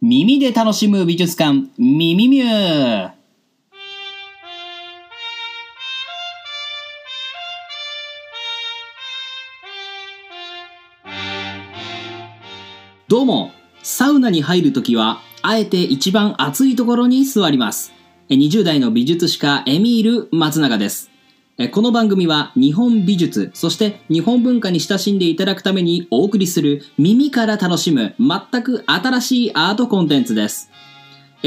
[0.00, 3.10] 耳で楽しむ美術館、ミミミュー。
[13.08, 13.50] どうも、
[13.82, 17.92] サウナに入るときは、あえて一番暑いところに座ります。
[18.28, 21.10] 20代の美術史家エミール松永です。
[21.66, 30.70] この番組は日本美術、そして日本文化に親しんでいただくためにお送りする耳から楽しむ全く新しいアートコンテンツです。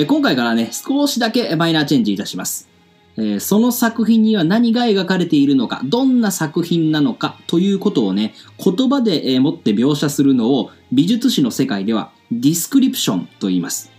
[0.09, 2.67] 今回からね、少しだけマイナーチェンジいたします。
[3.39, 13.89] その作品には何が描かれているのか、どんな作品なのかということをね、言葉で、えーもって描写するのを美術史の世界ではディスクリプションと言います。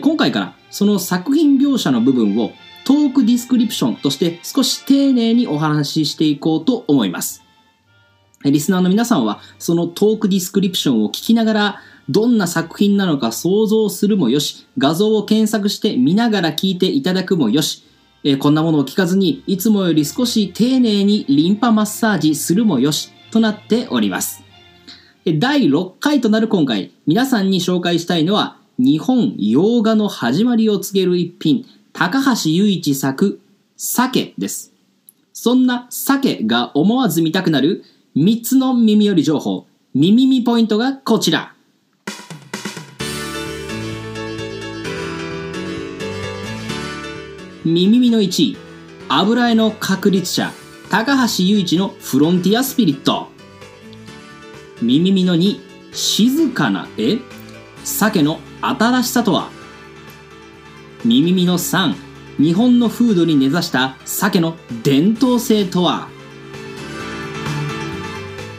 [0.00, 2.52] 今回からその作品描写の部分を
[2.86, 7.42] トークディスクリプションとして少し丁寧にお話ししていこうと思います。
[8.44, 17.82] リスナーの皆さんはそのトークディスクリプションを聞きながらどんな作品なのか想像するもよし、画像を検索して見ながら聞いていただくもよし、
[18.22, 24.44] えーこんなものを聞かずにいつもより少し丁寧にリンパマッサージするもよしとなっております。
[25.24, 31.66] 第6回となる今回、皆さんに紹介したいのは日本洋画の始まりを告げる一品、
[31.98, 33.40] 高橋雄一作、
[33.78, 34.74] 鮭です。
[35.32, 41.54] そんな鮭が思わず見たくなる3つの耳寄り情報、耳見ポイントがこちら。
[47.64, 48.56] 耳見の1位、
[49.08, 50.52] 油絵の確立者、
[50.90, 53.28] 高橋雄一のフロンティアスピリット。
[54.82, 55.58] 耳見の2、
[55.92, 57.20] 静かな絵
[57.84, 59.55] 鮭の新しさとは？
[61.06, 61.94] 耳見の3、
[62.38, 66.08] 日本の風土に根ざした鮭の伝統性とは？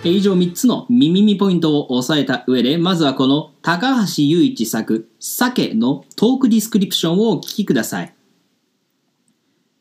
[0.06, 8.14] 以上3つの耳見ポイントを押さえた上で、まずはこの高橋由一作、鮭のトークディスクリプションをお聞きください。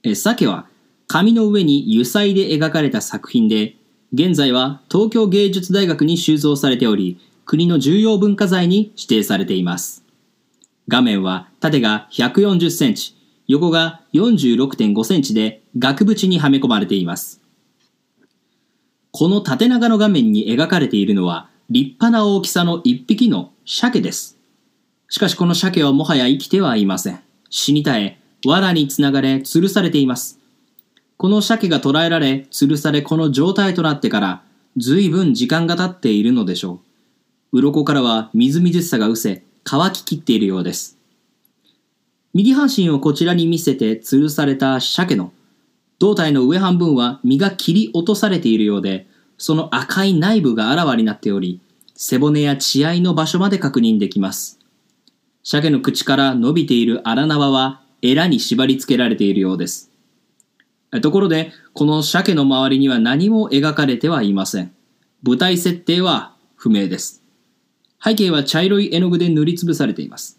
[0.03, 0.67] え鮭は
[1.07, 3.77] 紙の上に油彩で描かれた作品で、
[4.13, 10.03] 現在は東京芸術大学に収蔵されており、国の重要文化財に指定されています。
[10.89, 13.17] 画面は縦が140センチ、
[13.49, 17.41] 横が46.5センチで額縁にはめ込まれています。
[19.11, 24.39] この縦長の画面に描かれているのは立派な大きさの一匹の鮭です。
[25.09, 27.21] しかしこの鮭はもはや生きてはいません。
[27.51, 30.39] 死に絶え、藁につながれ吊るされています。
[31.17, 34.43] この鮭が捕らえられ、吊るされこの状態となってから、
[34.77, 36.81] 随分時間が経っているのでしょ
[37.53, 37.59] う。
[37.61, 40.97] 鱗からはみずみずしさが失せ、乾ききっているようです。
[42.33, 45.33] 右半身をこちらに見せて吊るされた鮭の
[45.99, 51.61] 胴体の上半分は身が切り落とされているようで、その赤い内部があらわになっており、
[51.97, 54.61] 背骨や血合いの場所まで確認できます。
[55.43, 59.91] 鮭の口から伸びている荒縄はエラに縛り付けられているようです。
[61.03, 64.73] ところで、この鮭の周りには何も描かれてはいません。
[65.25, 67.26] 舞台設定は不明です。
[68.03, 70.39] 背景は茶色い絵の具で塗りつぶされています。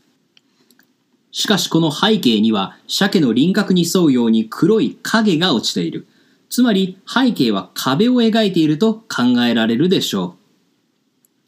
[1.31, 6.07] しかしこの背景には鮭の輪郭に沿うように黒い影が落ちている。
[6.50, 10.35] つまり背景は壁を描いていると考えられるでしょ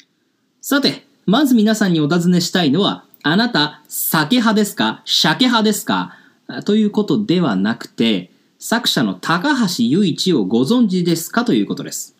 [0.01, 0.03] う。
[0.61, 5.01] さて、まず皆さんにお尋ねしたいのは、あなた、鮭派ですか？
[5.05, 6.15] 鮭派ですか？
[6.65, 11.45] ということではなくて、作者の高橋雄一をご存知ですか？
[11.45, 12.15] ということです。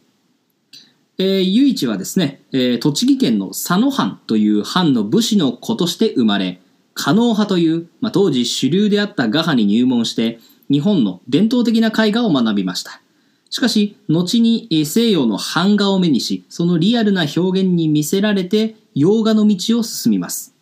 [1.22, 6.62] えー、雄一はですね、えー栃木県の佐野藩という藩の武士の子として生まれ、
[6.94, 10.40] 狩野派という、まあ、当時主流であった画派に入門して、
[10.72, 13.02] 日本の伝統的な絵画を学びました。
[13.50, 20.56] しかし、後に西洋の版画を目にし、そのリアルな表現に見せられて、洋画の道を進みます。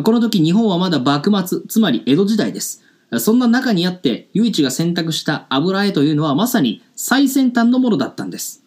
[0.00, 2.84] この時日本はまだ幕末、つまり江戸時代です。
[3.18, 8.59] そんな中にあって、雄一が選択した油絵というのはまさに最先端のものだったんです。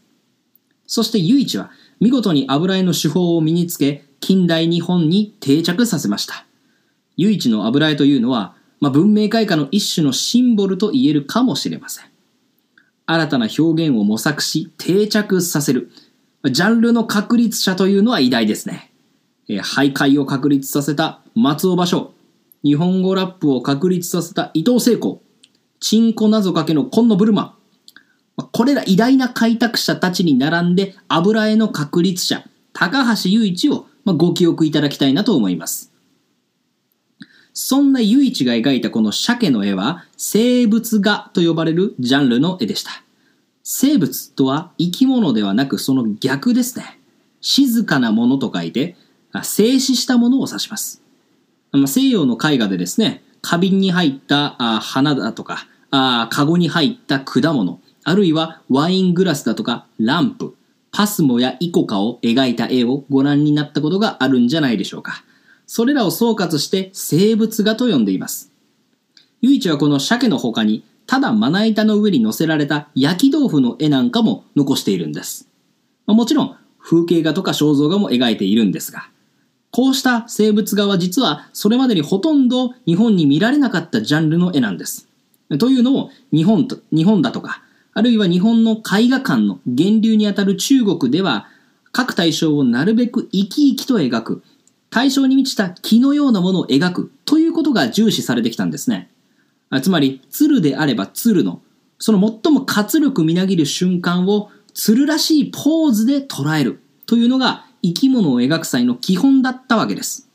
[0.86, 6.46] そして雄一は見事に油絵の手法を身につけ、近代日本に定着させました。
[7.18, 12.06] 雄一の油絵というのは、まあ、文明開化の一種のシンボルと言えるかもしれません。
[13.06, 15.92] 新たな表現を模索し定着させる。
[16.52, 18.92] ジャンルの確立者というのは偉大ですね。
[19.48, 22.10] えー俳諧を確立させた松尾芭蕉。
[22.64, 25.22] 日本語ラップを確立させた伊藤聖子。
[25.80, 27.58] チンコ謎かけの今野ブルマ。
[28.36, 32.44] これら偉大な開拓者たちに並んで油絵の確立者、
[32.74, 35.92] 高橋雄一をご記憶いただきたいなと思います。
[37.54, 43.04] そんな雄一が描いたこの鮭の絵は生物画と呼ばれるジャンルの絵でした。
[43.64, 47.00] 生物とは生き物ではなくその逆ですね。
[47.42, 48.96] 静かなものと書いて、
[49.44, 51.02] 静止したものを指します。
[51.86, 60.56] 西洋の絵画でですね、花瓶に入った花だとか、あカゴに入った果物、あるいはワイングラスだとかランプ、
[60.92, 65.24] パスモやイコカを描いた絵をご覧になったことがあるんじゃないでしょうか。
[65.66, 68.52] それらを総括して生物画と呼んでいます。
[69.42, 75.48] 唯一はこの鮭の他に、ただまな板の上に乗せられた焼き豆腐の絵なんかも残しているんです。
[76.06, 79.10] もちろん、風景画とか肖像画も描いているんですが、
[79.72, 85.08] こうした生物画は実はそれまでにほとんど日本に見られなかったジャンルの絵なんです。
[85.60, 91.48] というのも、日本と、日本だとか、あるいは日本の絵画館の源流にあたる中国では、
[91.92, 94.44] 各対象をなるべく生き生きと描く、
[94.90, 99.10] 対象に満ちた木のようなものを描くということが重視されてきたんですね。
[99.82, 101.62] つまり、鶴であれば鶴の、
[102.00, 110.30] その最も活力みなぎる瞬間を鶴らしいポーズで捉えるというのが生き物を描く際の基本だったわけです。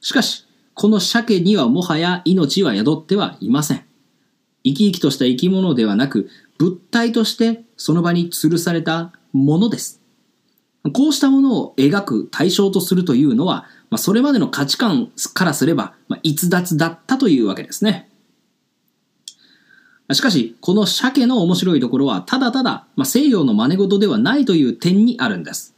[0.00, 3.84] しかし、この鮭にはもはや命は宿ってはいません。
[4.64, 6.28] 生き生きとした生き物ではなく、
[6.58, 10.00] 物体としてその場に吊るされたものです。
[10.92, 18.10] こうしたものを描く対象とするというのは、まあ、それまでの価値観からすれば、まあ、逸脱だったというわけですね。
[20.12, 25.74] しかし、この鮭の面白いところは、ただただ、まあ、西洋の真似事ではないという点にあるんです。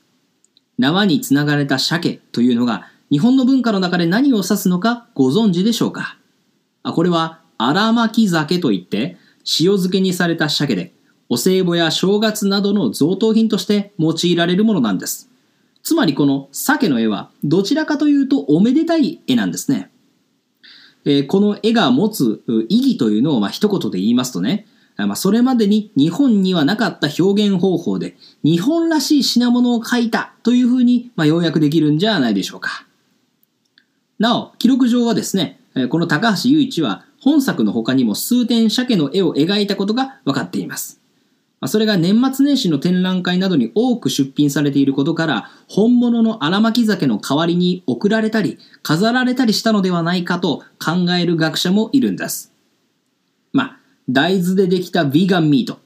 [0.76, 6.18] 縄につながれた鮭というのが、日本の文化の中で何を指すのかご存知でしょうか？
[6.82, 10.92] これは、荒巻酒といって、塩漬けにされた鮭で、
[11.28, 15.30] お歳暮や正月などの贈答品として用いられるものなんです。
[15.82, 19.90] つまりこの鮭の絵は、どちらかというとおめでたい絵なんですね。
[21.04, 24.66] え、この絵が持つ意義というのを、まあ、一言で言いますとね、
[24.96, 32.86] まあ、それまでに日本にはなかった表現方法で、日本らしい品物を描いたというふうに、まあ、要約できるんじゃないでしょうか。
[34.18, 35.60] なお、記録上はですね、
[35.90, 41.00] この高橋雄一は本作の他にも数点鮭の絵を描いたことが分かっています。
[41.66, 52.52] それが年末年始の展覧会などに多く出品されていることから、本物の荒巻酒の代わりに贈られたり、飾られたりしたのではないかと考える学者もいるんです。
[53.52, 53.78] まあ、
[54.08, 55.80] 大豆でできたヴィーガンミート、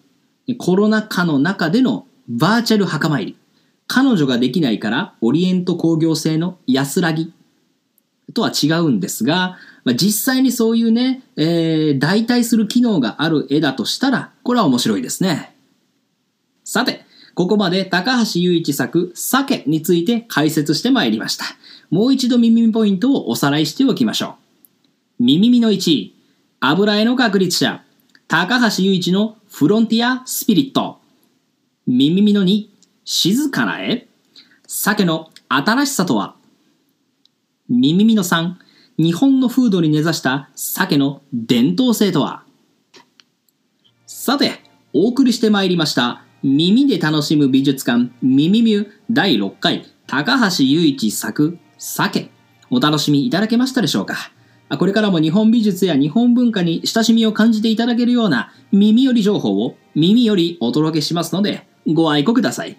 [0.59, 3.39] コロナ禍の中でのバーチャル墓参り、
[3.87, 7.33] 彼女ができないからオリエント工業製の安らぎ
[8.35, 15.55] とは違うんですが、まあ、実際にそういうね、えー、代替する機能がある絵だとしたら、これは面白いですね。
[16.65, 17.05] さて、
[17.35, 21.44] ここまで高橋雄一作、鮭について解説してまいりました。
[21.91, 24.37] もう一度耳ポイントをおさらいしておきましょ
[25.19, 25.25] う。
[25.25, 26.15] 耳の1位、
[26.61, 27.82] 油絵の確立者、
[28.29, 31.00] 高橋雄一のフロンティアスピリット。
[31.87, 32.69] 耳の2、
[33.05, 34.06] 静かな絵、
[34.67, 36.37] 鮭の新しさとは？
[37.70, 38.55] 耳の3、
[38.99, 42.43] 日本の風土に根ざした鮭の伝統性とは？
[44.06, 44.61] さて、
[44.93, 52.31] お送りしてまいりました耳で楽しむ美術館耳ミュ第6回高橋雄一作鮭。
[52.72, 54.17] お楽しみいただけましたでしょうか？
[54.76, 62.76] これからも日本美術や日本文化に親しみを感じていただけるような耳寄り情報を耳よりお届けしますのでご愛顧ください。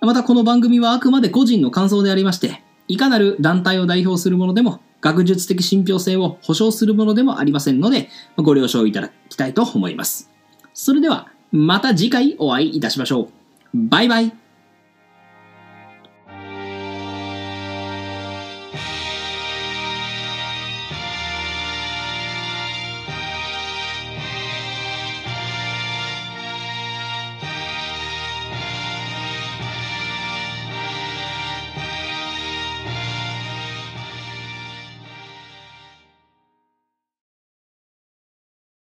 [0.00, 10.30] またこの番組はあくまで個人の感想でありまして、いかなる団体を代表するものでも学術的信憑性を保証するものでもありませんので、ご了承いただきたいと思います。
[10.74, 13.28] それでは、また次回お会いいたしましょう。
[13.74, 14.41] バイバイ。